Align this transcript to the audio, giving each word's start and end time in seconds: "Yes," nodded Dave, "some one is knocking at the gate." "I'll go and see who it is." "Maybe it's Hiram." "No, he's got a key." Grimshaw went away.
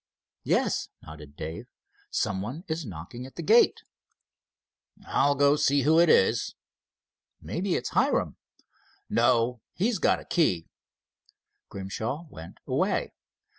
"Yes," 0.43 0.89
nodded 1.03 1.35
Dave, 1.35 1.67
"some 2.09 2.41
one 2.41 2.63
is 2.67 2.87
knocking 2.87 3.27
at 3.27 3.35
the 3.35 3.43
gate." 3.43 3.83
"I'll 5.05 5.35
go 5.35 5.51
and 5.51 5.59
see 5.59 5.83
who 5.83 5.99
it 5.99 6.09
is." 6.09 6.55
"Maybe 7.39 7.75
it's 7.75 7.89
Hiram." 7.89 8.37
"No, 9.11 9.61
he's 9.75 9.99
got 9.99 10.19
a 10.19 10.25
key." 10.25 10.65
Grimshaw 11.69 12.25
went 12.31 12.57
away. 12.65 13.13